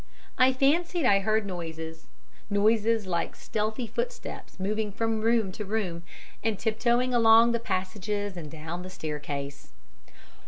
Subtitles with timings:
[0.35, 2.07] I fancied I heard noises,
[2.49, 6.01] noises like stealthy footsteps moving from room to room,
[6.43, 9.73] and tiptoeing along the passages and down the staircase.